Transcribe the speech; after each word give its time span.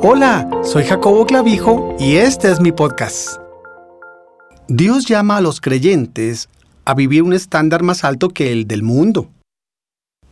Hola, 0.00 0.48
soy 0.62 0.84
Jacobo 0.84 1.26
Clavijo 1.26 1.96
y 1.98 2.18
este 2.18 2.52
es 2.52 2.60
mi 2.60 2.70
podcast. 2.70 3.40
Dios 4.68 5.06
llama 5.06 5.38
a 5.38 5.40
los 5.40 5.60
creyentes 5.60 6.48
a 6.84 6.94
vivir 6.94 7.24
un 7.24 7.32
estándar 7.32 7.82
más 7.82 8.04
alto 8.04 8.28
que 8.28 8.52
el 8.52 8.68
del 8.68 8.84
mundo. 8.84 9.28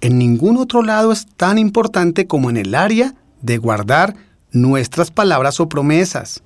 En 0.01 0.19
ningún 0.19 0.57
otro 0.57 0.83
lado 0.83 1.11
es 1.11 1.27
tan 1.27 1.59
importante 1.59 2.29
como 2.29 2.49
en 2.49 2.59
el 2.59 2.77
área 2.77 3.17
de 3.43 3.59
guardar 3.59 4.15
nuestras 4.53 5.11
palabras 5.11 5.59
o 5.59 5.69
promesas. 5.69 6.45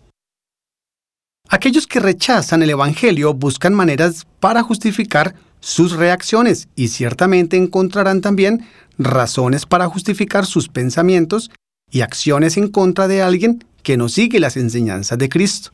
Aquellos 1.50 1.86
que 1.86 2.00
rechazan 2.00 2.62
el 2.62 2.70
Evangelio 2.70 3.34
buscan 3.34 3.74
maneras 3.74 4.26
para 4.40 4.62
justificar 4.62 5.34
sus 5.60 5.92
reacciones 5.92 6.68
y 6.74 6.88
ciertamente 6.88 7.58
encontrarán 7.58 8.22
también 8.22 8.66
razones 8.96 9.66
para 9.66 9.88
justificar 9.88 10.46
sus 10.46 10.68
pensamientos 10.68 11.50
y 11.90 12.02
acciones 12.02 12.56
en 12.56 12.68
contra 12.68 13.08
de 13.08 13.22
alguien 13.22 13.64
que 13.82 13.96
no 13.96 14.08
sigue 14.08 14.40
las 14.40 14.56
enseñanzas 14.56 15.18
de 15.18 15.28
Cristo. 15.28 15.72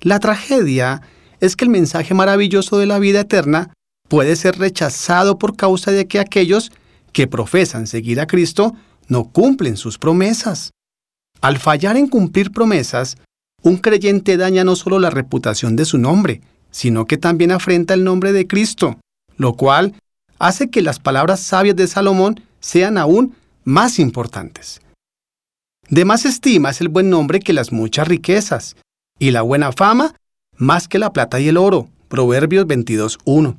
La 0.00 0.18
tragedia 0.18 1.02
es 1.40 1.56
que 1.56 1.64
el 1.64 1.70
mensaje 1.70 2.14
maravilloso 2.14 2.78
de 2.78 2.86
la 2.86 2.98
vida 2.98 3.20
eterna 3.20 3.72
puede 4.08 4.36
ser 4.36 4.58
rechazado 4.58 5.38
por 5.38 5.56
causa 5.56 5.90
de 5.90 6.06
que 6.06 6.18
aquellos 6.18 6.72
que 7.12 7.26
profesan 7.26 7.86
seguir 7.86 8.20
a 8.20 8.26
Cristo 8.26 8.74
no 9.08 9.24
cumplen 9.24 9.76
sus 9.76 9.98
promesas. 9.98 10.70
Al 11.40 11.58
fallar 11.58 11.96
en 11.96 12.08
cumplir 12.08 12.52
promesas, 12.52 13.18
un 13.62 13.76
creyente 13.76 14.36
daña 14.36 14.64
no 14.64 14.76
solo 14.76 14.98
la 14.98 15.10
reputación 15.10 15.76
de 15.76 15.84
su 15.84 15.98
nombre, 15.98 16.40
sino 16.70 17.06
que 17.06 17.18
también 17.18 17.52
afrenta 17.52 17.94
el 17.94 18.04
nombre 18.04 18.32
de 18.32 18.46
Cristo, 18.46 18.98
lo 19.36 19.54
cual 19.54 19.94
hace 20.38 20.70
que 20.70 20.82
las 20.82 20.98
palabras 20.98 21.40
sabias 21.40 21.76
de 21.76 21.86
Salomón 21.86 22.40
sean 22.60 22.98
aún 22.98 23.34
más 23.64 23.98
importantes. 23.98 24.80
De 25.88 26.04
más 26.04 26.24
estima 26.24 26.70
es 26.70 26.80
el 26.80 26.88
buen 26.88 27.10
nombre 27.10 27.40
que 27.40 27.52
las 27.52 27.72
muchas 27.72 28.08
riquezas, 28.08 28.76
y 29.18 29.30
la 29.30 29.42
buena 29.42 29.72
fama 29.72 30.14
más 30.56 30.88
que 30.88 30.98
la 30.98 31.12
plata 31.12 31.40
y 31.40 31.48
el 31.48 31.56
oro. 31.56 31.88
Proverbios 32.08 32.66
22.1. 32.66 33.56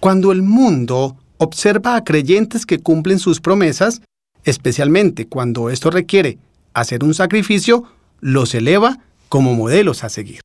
Cuando 0.00 0.30
el 0.30 0.42
mundo 0.42 1.16
observa 1.38 1.96
a 1.96 2.04
creyentes 2.04 2.66
que 2.66 2.78
cumplen 2.78 3.18
sus 3.18 3.40
promesas, 3.40 4.02
especialmente 4.44 5.26
cuando 5.26 5.70
esto 5.70 5.90
requiere 5.90 6.38
hacer 6.74 7.02
un 7.02 7.14
sacrificio, 7.14 7.84
los 8.20 8.54
eleva 8.54 8.98
como 9.28 9.54
modelos 9.54 10.04
a 10.04 10.08
seguir. 10.08 10.40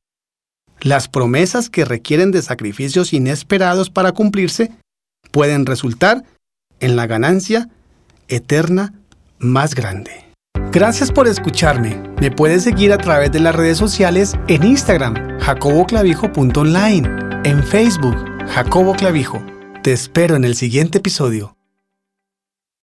Las 0.80 1.08
promesas 1.08 1.70
que 1.70 1.84
requieren 1.84 2.30
de 2.30 2.42
sacrificios 2.42 3.12
inesperados 3.12 3.90
para 3.90 4.12
cumplirse 4.12 4.72
pueden 5.30 5.66
resultar 5.66 6.24
en 6.80 6.96
la 6.96 7.06
ganancia 7.06 7.68
eterna 8.28 8.92
más 9.38 9.74
grande. 9.74 10.23
Gracias 10.74 11.12
por 11.12 11.28
escucharme. 11.28 12.02
Me 12.20 12.32
puedes 12.32 12.64
seguir 12.64 12.92
a 12.92 12.98
través 12.98 13.30
de 13.30 13.38
las 13.38 13.54
redes 13.54 13.78
sociales 13.78 14.34
en 14.48 14.64
Instagram, 14.64 15.38
jacoboclavijo.online, 15.38 17.08
en 17.44 17.62
Facebook, 17.62 18.16
Jacobo 18.48 18.94
Clavijo. 18.94 19.40
Te 19.84 19.92
espero 19.92 20.34
en 20.34 20.44
el 20.44 20.56
siguiente 20.56 20.98
episodio. 20.98 21.53